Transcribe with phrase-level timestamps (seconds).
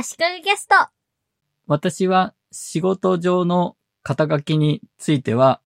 [0.00, 0.76] 足利ゲスト。
[1.66, 5.60] 私は仕事上の肩書きについては、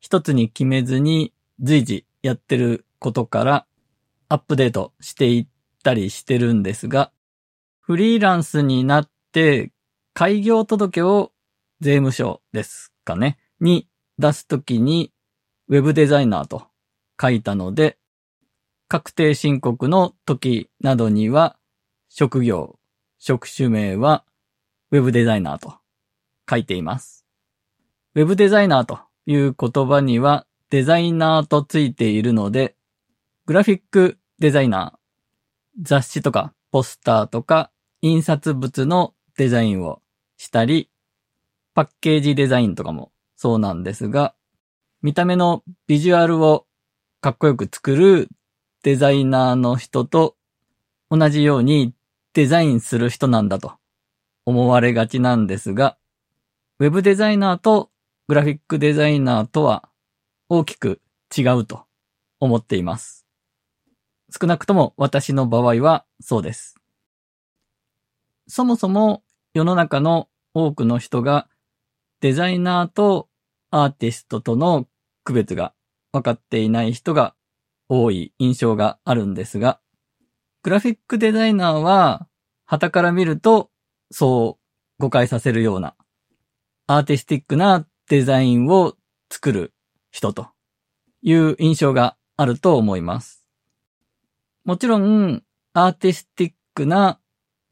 [0.00, 3.66] 一つに決めずに随時やってることから
[4.30, 5.46] アップデートしていっ
[5.84, 7.12] たりしてるんですが、
[7.78, 9.70] フリーランスになって
[10.14, 11.32] 開業届を
[11.82, 13.86] 税務署ですかね、に
[14.18, 15.12] 出すときに
[15.68, 16.68] ウェブデザイナーと
[17.20, 17.98] 書いたので、
[18.88, 21.58] 確定申告の時などには
[22.08, 22.77] 職業、
[23.18, 24.24] 職種名は
[24.90, 25.74] ウェブデザイナーと
[26.48, 27.26] 書いています。
[28.14, 32.76] ウェブデザイナーという言葉にはデザイナーとついているので、
[33.46, 37.70] グラフィックデザイナー、雑誌とかポスターとか
[38.02, 40.00] 印刷物のデザインを
[40.36, 40.90] したり、
[41.74, 44.34] パッケージデザインとかもそうなんですが、
[45.02, 46.66] 見た目のビジュアルを
[47.20, 48.28] かっこよく作る
[48.82, 50.36] デザイナーの人と
[51.10, 51.94] 同じように
[52.34, 53.72] デザインする人なんだと
[54.44, 55.98] 思われがちなんですが、
[56.78, 57.90] ウェブデザイナーと
[58.28, 59.88] グラフィックデザイナーとは
[60.48, 61.00] 大きく
[61.36, 61.84] 違うと
[62.40, 63.26] 思っています。
[64.30, 66.76] 少なくとも私の場合はそうです。
[68.46, 69.22] そもそも
[69.54, 71.48] 世の中の多くの人が
[72.20, 73.28] デザイナーと
[73.70, 74.86] アーティストとの
[75.24, 75.74] 区別が
[76.12, 77.34] 分かっていない人が
[77.88, 79.80] 多い印象があるんですが、
[80.62, 82.26] グラフィックデザイナーは
[82.66, 83.70] 旗から見ると
[84.10, 85.94] そう誤解させるような
[86.86, 88.94] アーティスティックなデザインを
[89.30, 89.74] 作る
[90.10, 90.48] 人と
[91.22, 93.44] いう印象があると思います。
[94.64, 95.42] もちろん、
[95.74, 97.20] アーティスティックな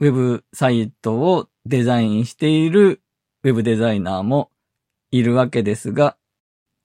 [0.00, 3.00] ウェブサイトをデザインしている
[3.42, 4.50] ウェブデザイナーも
[5.10, 6.16] いるわけですが、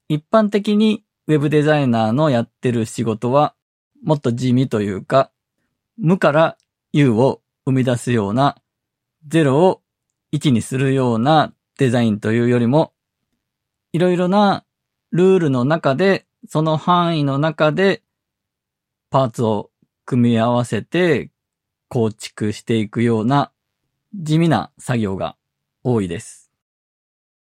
[0.07, 3.55] 一般的にウェブデザイナーのやってる仕事は
[4.03, 5.31] もっと地味というか、
[6.03, 6.57] 無から
[6.93, 8.57] 有を生み出すような、
[9.27, 9.83] 0を
[10.33, 12.91] 1にするようなデザインというよりも、
[13.93, 14.65] いろいろな
[15.11, 18.01] ルールの中で、その範囲の中で、
[19.11, 19.69] パーツを
[20.05, 21.29] 組み合わせて
[21.87, 23.51] 構築していくような
[24.15, 25.35] 地味な作業が
[25.83, 26.51] 多いです。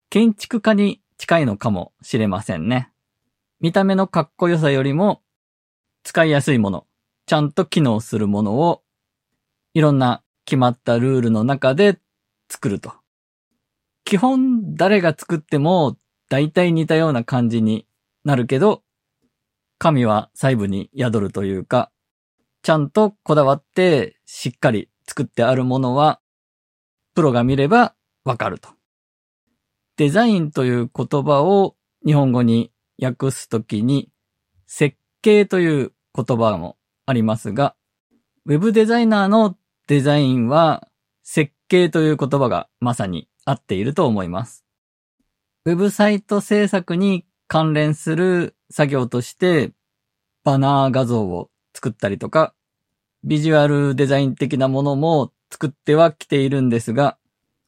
[0.10, 2.92] 建築家に近いのかもしれませんね。
[3.60, 5.22] 見た目のかっこよさよりも
[6.02, 6.87] 使いやすいもの、
[7.28, 8.82] ちゃんと機能するものを
[9.74, 12.00] いろんな決まったルールの中で
[12.50, 12.94] 作ると。
[14.06, 15.98] 基本誰が作っても
[16.30, 17.86] 大体似たような感じに
[18.24, 18.82] なるけど、
[19.78, 21.92] 神は細部に宿るというか、
[22.64, 26.22] ちゃんとこだわってしっかり作ってあるものは、
[27.14, 28.70] プロが見ればわかると。
[29.98, 32.72] デザインという言葉を日本語に
[33.02, 34.10] 訳すときに、
[34.66, 36.78] 設計という言葉も
[37.08, 37.76] ありますが、
[38.46, 39.58] ウェブデザイナーの
[39.88, 40.88] デザインは
[41.24, 44.66] 設計という言葉がまさに合っていると思います。
[45.66, 49.72] ウェブサイト制作に関連する作業として、
[50.44, 52.54] バナー画像を作ったりとか、
[53.24, 57.18] ビジュアルデザイン的なものも作ってはきているんですが、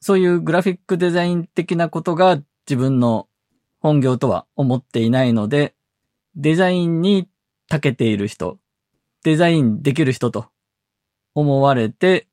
[0.00, 2.36] そういうグラフィックデザイン的なことが
[2.68, 3.26] 自分の
[3.80, 5.74] 本業とは思っていないので、
[6.36, 7.26] デザインに
[7.70, 8.58] 長けている人、
[9.22, 10.46] デザインできる人と
[11.34, 12.26] 思われて、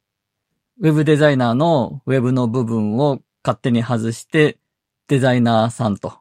[0.80, 4.58] ウェブデザイナーのウェブの部分を勝手に外して、
[5.08, 6.20] デザイナーさんと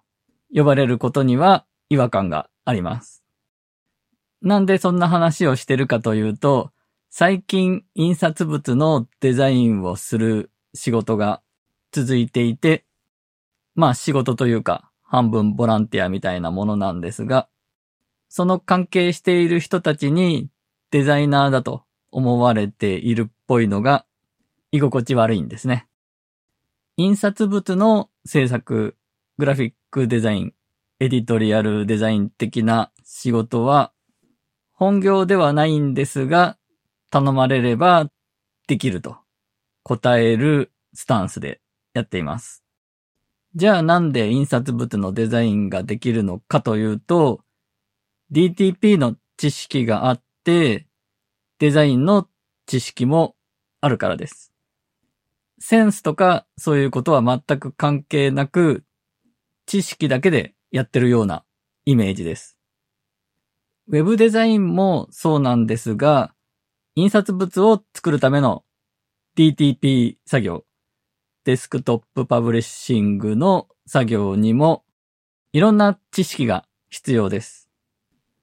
[0.54, 3.22] 呼ばれることには違和感があります。
[4.42, 6.70] なんでそんな話をしてるかというと、
[7.10, 11.42] 最近印刷物のデザインをする仕事が
[11.92, 12.84] 続いていて、
[13.74, 17.48] まあ仕事というか半分ボランティアみたいなものなんですが、
[18.28, 20.48] その関係している人たちに
[20.90, 24.06] デザイナーだと思われているっぽいのが
[24.72, 25.86] 居心地悪いんですね。
[26.96, 28.96] 印刷物の制作、
[29.38, 30.54] グラフィックデザイン、
[31.00, 33.92] エディトリアルデザイン的な仕事は
[34.72, 36.58] 本業ではないんですが、
[37.10, 38.10] 頼まれれば
[38.66, 39.16] できると
[39.82, 41.60] 答えるスタンスで
[41.94, 42.62] やっています。
[43.54, 47.40] じゃあなんで印刷物のデザインができるのかというと、
[48.32, 52.28] DTP の知識があって、デザインの
[52.66, 53.34] 知識も
[53.80, 54.52] あるからです。
[55.58, 58.84] センスとかそういうことは全く関係なく、
[59.66, 61.44] 知識だけでやってるような
[61.84, 62.56] イメージです。
[63.88, 66.34] ウェブデザインもそうなんですが、
[66.94, 68.64] 印刷物を作るための
[69.36, 70.64] DTP 作業、
[71.44, 74.84] デスクトップパブリッシングの作業にも
[75.52, 77.68] いろんな知識が必要です。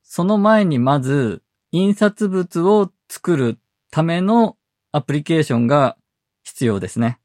[0.03, 1.43] その前にまず
[1.75, 3.57] 印刷物を作る
[3.89, 4.57] ための
[4.91, 5.97] アプリケーションが
[6.43, 7.19] 必要ですね。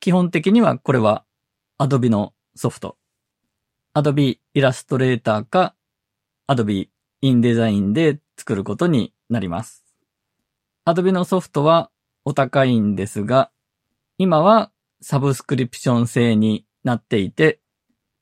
[0.00, 1.24] 基本的にはこれは
[1.78, 2.98] Adobe のソフト。
[3.94, 5.74] Adobe Illustrator か
[6.46, 6.88] Adobe
[7.24, 9.82] InDesign で作ることになります。
[10.86, 11.90] Adobe のソフトは
[12.26, 13.50] お高いんですが、
[14.18, 17.60] 今はサブスクリプション制になっていて、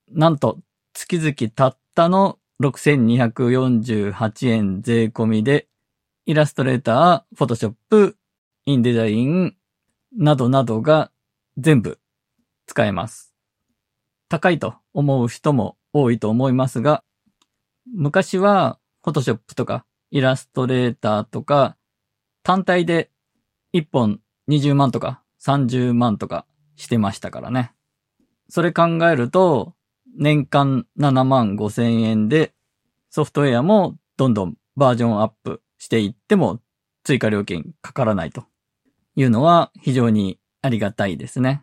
[0.08, 0.60] なんと
[0.92, 5.68] 月々たったの6248円税込みで、
[6.26, 8.16] イラストレーター、フォトショップ、
[8.66, 9.56] インデザイン
[10.16, 11.10] などなどが
[11.56, 11.98] 全部
[12.66, 13.34] 使えます。
[14.28, 17.04] 高いと思う人も多いと思いますが、
[17.94, 21.76] 昔はフォトショップとかイラストレーターとか
[22.42, 23.10] 単体で
[23.72, 26.46] 1本20万とか30万とか
[26.76, 27.72] してましたからね。
[28.50, 29.74] それ考えると
[30.18, 32.52] 年間7万5千円で
[33.08, 36.60] ソフトウェアもどんどんバージョンアップしていっても
[37.04, 38.44] 追加料金かからないと
[39.16, 41.62] いうのは非常にありがたいですね。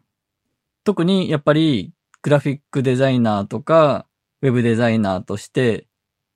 [0.84, 1.92] 特にやっぱり
[2.24, 4.08] グラフィックデザイナーとか
[4.42, 5.86] ウェブデザイナーとして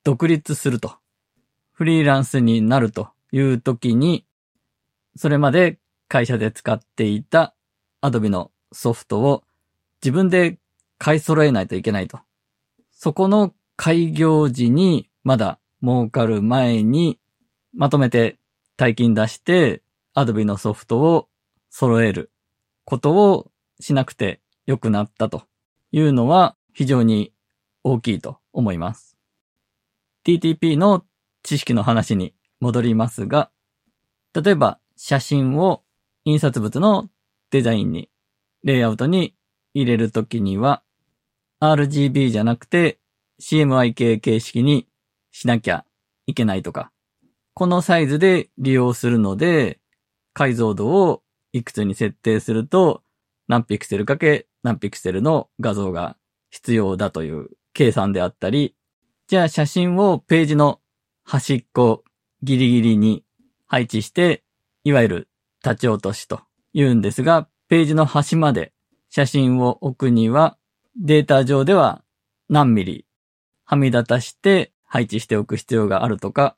[0.03, 0.93] 独立すると、
[1.73, 4.25] フリーランスになるという時に、
[5.15, 7.55] それまで会社で使っていた
[8.01, 9.43] Adobe のソフトを
[10.01, 10.58] 自分で
[10.99, 12.19] 買い揃えないといけないと。
[12.91, 17.19] そこの開業時にまだ儲かる前に
[17.73, 18.37] まとめて
[18.77, 19.81] 大金出して
[20.15, 21.27] Adobe のソフトを
[21.71, 22.31] 揃える
[22.85, 25.43] ことをしなくて良くなったと
[25.91, 27.33] いうのは非常に
[27.83, 29.17] 大きいと思います。
[30.25, 31.05] TTP の
[31.43, 33.49] 知識の話に戻りますが、
[34.33, 35.81] 例えば写真を
[36.25, 37.09] 印刷物の
[37.51, 38.09] デザインに、
[38.63, 39.35] レイアウトに
[39.73, 40.83] 入れるときには、
[41.61, 42.99] RGB じゃなくて
[43.41, 44.87] CMYK 形式に
[45.31, 45.85] しなきゃ
[46.27, 46.91] いけないとか、
[47.53, 49.79] このサイズで利用するので、
[50.33, 51.21] 解像度を
[51.51, 53.03] いくつに設定すると、
[53.47, 56.15] 何ピクセルかけ何ピクセルの画像が
[56.51, 58.75] 必要だという計算であったり、
[59.27, 60.79] じゃあ写真をページの
[61.23, 62.03] 端っこ
[62.43, 63.23] ギリギリに
[63.67, 64.43] 配置して、
[64.83, 65.29] いわゆる
[65.63, 66.41] 立ち落としと
[66.73, 68.73] 言うんですが、ページの端まで
[69.09, 70.57] 写真を置くには、
[70.97, 72.03] データ上では
[72.49, 73.05] 何ミリ
[73.63, 76.55] はみ出たして配置しておく必要があるとか、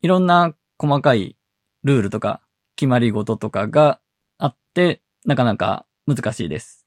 [0.00, 1.36] いろんな細かい
[1.84, 2.40] ルールとか
[2.76, 4.00] 決まり事とかが
[4.38, 6.86] あって、なかなか難しいです。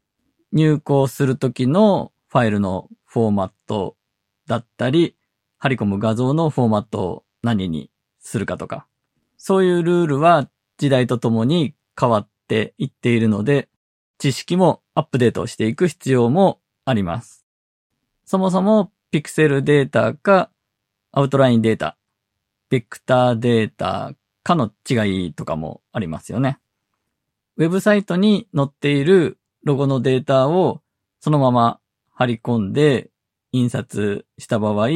[0.52, 3.96] 入稿するときのファイルのフォーマット
[4.48, 5.16] だったり、
[5.60, 8.88] 張り込む画像のフォーマットを何にするかとか、
[9.38, 13.70] そういうルールは時代とともに変わっていっているので、
[14.18, 16.60] 知識もアップデートしていく必要も
[16.92, 17.46] あります。
[18.26, 20.52] そもそもピクセルデータか
[21.12, 21.98] アウトラインデータ、
[22.70, 26.60] ベクターデータかの違いとかもありますよね。
[27.58, 30.82] ウェブサイトに載っているロゴのデータを
[31.20, 31.80] そのまま
[32.14, 33.10] 貼り込んで
[33.52, 34.90] 印刷した場合、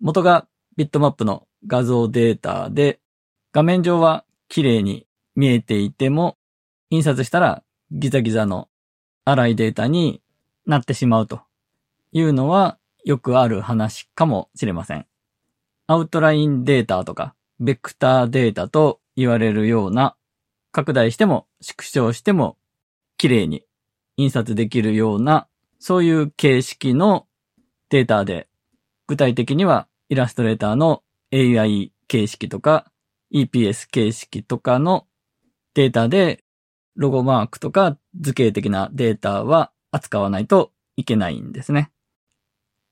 [0.00, 0.46] 元が
[0.76, 3.00] ビットマップの画像データで、
[3.52, 6.38] 画面上は綺麗に見えていても、
[6.90, 8.68] 印刷したらギザギザの
[9.26, 10.22] 粗いデータに
[10.70, 11.42] なってしまうと
[12.12, 15.06] いうのはよくある話かもしれません。
[15.86, 20.16] アウトラインデータとか、ベクターデータと言われるような、
[20.72, 22.56] 拡大しても縮小しても
[23.16, 23.64] 綺麗に
[24.16, 27.26] 印刷できるような、そういう形式の
[27.88, 28.48] データで、
[29.06, 31.02] 具体的にはイラストレーターの
[31.32, 32.90] AI 形式とか
[33.32, 35.06] EPS 形式とかの
[35.74, 36.42] データで
[36.96, 41.90] ロゴマークとか図形的なデータは扱わないといけないんですね。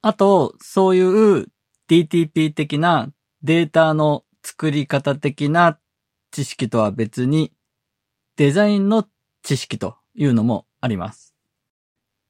[0.02, 1.02] あと、そうい
[1.42, 1.46] う
[1.88, 3.10] DTP 的な
[3.42, 5.78] データの作り方的な
[6.30, 7.52] 知識とは別に
[8.36, 9.06] デザインの
[9.42, 11.34] 知識というのもあります。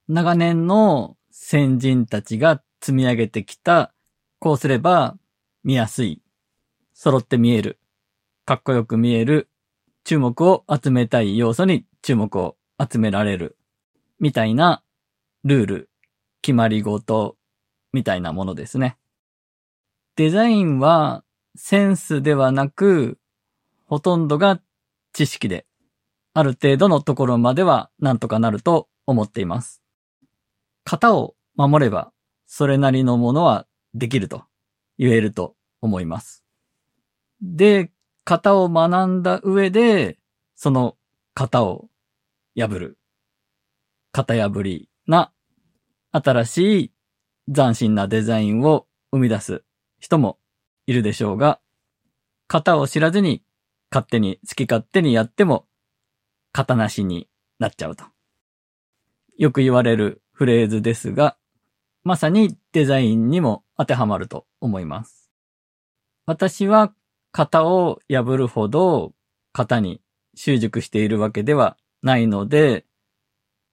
[0.09, 3.93] 長年の先人たちが積み上げてきた、
[4.39, 5.19] こうすれば
[5.65, 6.23] 見やすい、
[6.95, 7.79] 揃って見える、
[8.47, 9.51] かっこよく見える、
[10.05, 13.58] 注目を集めたい要素に注目を集められる、
[14.21, 14.83] みたいな
[15.45, 15.91] ルール、
[16.43, 17.37] 決まり事、
[17.93, 18.99] みたいなものですね。
[20.17, 21.25] デザインは
[21.57, 23.19] センスではなく、
[23.87, 24.61] ほとんどが
[25.13, 25.67] 知識で、
[26.35, 29.83] ある程度のところまではなんとかなると思っています。
[30.85, 32.13] 型を守れば、
[32.47, 34.45] それなりのものはできると
[34.99, 36.45] 言えると思います。
[37.41, 37.93] で、
[38.25, 40.19] 型を学んだ上で、
[40.55, 40.97] その
[41.35, 41.89] 型を
[42.57, 42.98] 破る。
[44.19, 45.31] 型破りな
[46.11, 46.93] 新しい
[47.55, 49.63] 斬新なデザインを生み出す
[50.01, 50.39] 人も
[50.87, 51.61] いるでしょうが、
[52.49, 53.45] 型を知らずに
[53.93, 55.67] 勝手に好き勝手にやっても
[56.53, 57.29] 型なしに
[57.61, 58.07] なっちゃうと。
[59.37, 61.37] よく言われるフレーズですが、
[62.03, 65.31] まさにデザインにも当てはまると思います。
[66.27, 66.93] 私は
[67.31, 69.13] 型を破るほど
[69.53, 70.01] 型に
[70.35, 72.88] 習熟しているわけではないので、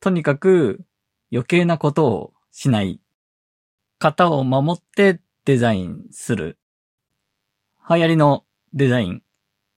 [0.06, 0.86] とにかく
[1.32, 3.02] 余計なことをしない。
[3.98, 6.60] 型を守ってデザインする。
[7.90, 9.24] 流行りのデザイン、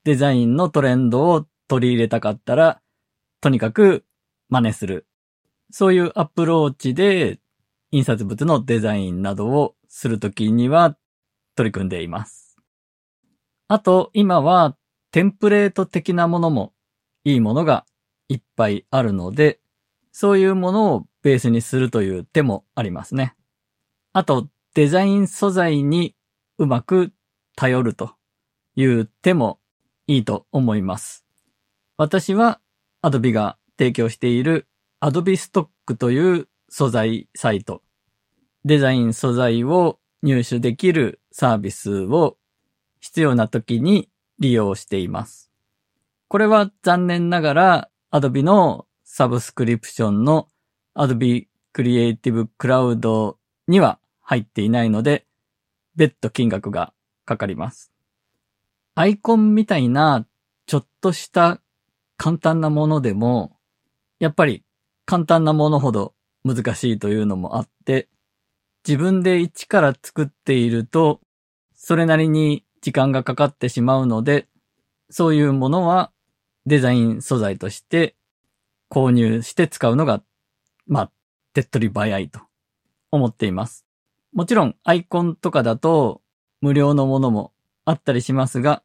[0.05, 2.83] デザインのトレンドを取り入れたかったら、
[3.41, 4.05] とにかく
[4.51, 5.07] 真似する。
[5.71, 7.39] そういうアプローチで
[7.91, 10.95] 印刷物のデザインなどをするときには
[11.57, 12.59] 取り組んでいます。
[13.67, 14.77] あと、今は
[15.11, 16.75] テンプレート的なものも
[17.25, 17.87] いいものが
[18.29, 19.61] いっぱいあるので、
[20.21, 23.37] そういうものをベースにするという手もありますね。
[24.13, 26.17] あと、デザイン素材に
[26.59, 27.13] うまく
[27.55, 28.17] 頼ると
[28.75, 29.61] いう手も
[30.09, 31.25] いいと思います。
[31.97, 32.59] 私は
[33.01, 34.67] Adobe が提供している
[35.01, 37.83] Adobe Stock という素材サイト、
[38.65, 42.39] デザイン素材を入手できるサービスを
[42.99, 44.09] 必要な時に
[44.41, 45.53] 利用しています。
[46.27, 48.88] これは残念ながら Adobe の
[49.19, 50.47] サブスクリプションの
[50.97, 53.35] Adobe Creative Cloud
[53.67, 55.27] には入っていないので、
[55.97, 56.93] 別途金額が
[57.25, 57.91] かかります。
[58.95, 60.25] アイコンみたいな
[60.67, 61.61] ちょっとした
[62.17, 63.57] 簡単なものでも、
[64.21, 64.63] やっぱり
[65.05, 68.09] 簡単なものほど難しいというのもあって、
[68.87, 71.21] 自分で一から作っていると、
[71.75, 74.47] それなりに時間がかかってしまうので、
[75.11, 76.13] そういうものは
[76.67, 78.15] デザイン素材として
[78.91, 80.23] 購入して使うのが、
[80.87, 81.11] まあ、
[81.53, 82.41] 手っ取り早いと
[83.11, 83.85] 思っています。
[84.33, 86.21] もちろんアイコンとかだと
[86.61, 87.53] 無料のものも
[87.85, 88.83] あったりしますが、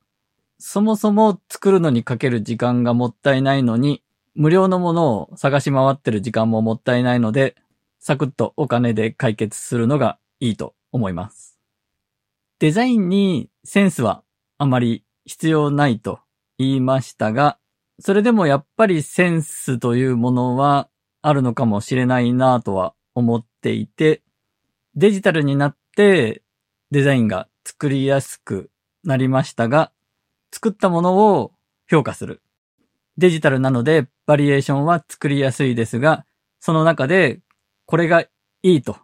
[0.59, 4.01] そもそも作るのにかける時間がもったいないのに、
[4.35, 7.55] 無料のものを探し回ってる時間ももったいないので、
[7.99, 11.59] サクッとお金で解決するのがいいと思います。
[12.59, 14.23] デザインにセンスは
[14.57, 16.19] あまり必要ないと
[16.57, 17.57] 言いましたが、
[17.99, 20.89] それでもやっぱりセンスというものは
[21.21, 24.21] あるのかもしれないなとは思っていて、
[24.95, 26.41] デジタルになって
[26.91, 28.69] デザインが作りやすく
[29.03, 29.91] なりましたが、
[30.51, 31.51] 作ったものを
[31.89, 32.41] 評価する。
[33.17, 36.25] デジタルなのでバリエーションは作りやすいですが、
[36.59, 37.39] その中で
[37.85, 38.29] これがい
[38.63, 38.97] いと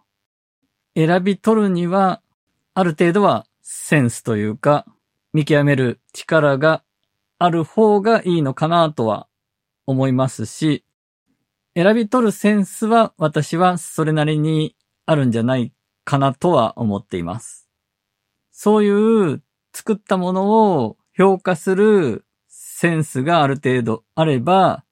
[0.96, 2.20] 選び取るには、
[2.74, 4.86] ある程度はセンスというか、
[5.32, 6.82] 見極める力が
[7.40, 9.26] ある方がいいのかなとは
[9.86, 10.84] 思いますし、
[11.74, 15.72] 選び取るセンスは私はそれなりにあるんじゃない
[16.04, 17.66] かなとは思っています。
[18.52, 19.42] そういう
[19.72, 24.84] 作ったものを評価するセンスがある程度あれば、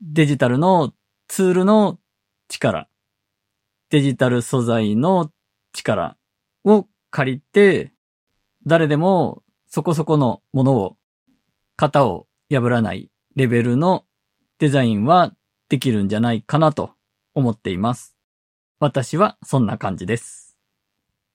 [0.00, 0.92] デジタルの
[1.26, 1.98] ツールの
[2.48, 2.88] 力、
[3.90, 5.32] デジタル素材の
[5.72, 6.16] 力
[6.64, 7.92] を借りて、
[8.66, 10.97] 誰でもそこそこのものを、
[11.78, 14.04] 型を破らないレベルの
[14.58, 15.32] デザインは
[15.68, 16.90] できるんじゃないかなと
[17.36, 18.16] 思っています。
[18.80, 20.56] 私はそんな感じです。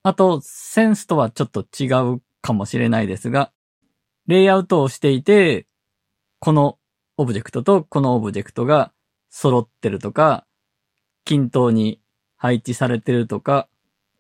[0.04, 3.54] あと、センスとはちょっと違うかもしれないですが、
[4.28, 5.66] レイアウトをしていて、
[6.40, 6.78] この
[7.16, 8.92] オブジェクトとこのオブジェクトが
[9.30, 10.46] 揃ってるとか、
[11.24, 12.02] 均等に
[12.36, 13.70] 配置されてるとか、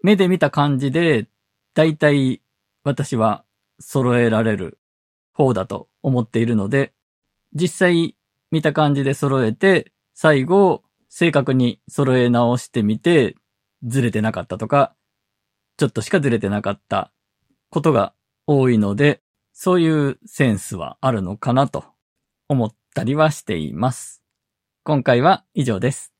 [0.01, 1.27] 目で見た感じで、
[1.73, 2.41] だいたい
[2.85, 3.43] 私は
[3.81, 4.79] 揃えられる
[5.33, 6.93] 方だと思っているので、
[7.53, 8.15] 実際
[8.51, 13.35] 見た感じで揃えて、最後正確に揃え直してみて、
[13.83, 14.95] ずれてなかったとか、
[15.77, 17.11] ちょっとしかずれてなかった
[17.69, 18.13] ことが
[18.45, 19.21] 多いので、
[19.53, 21.85] そういうセンスはあるのかなと
[22.47, 24.23] 思ったりはしています。
[24.83, 26.12] 今回は以上です。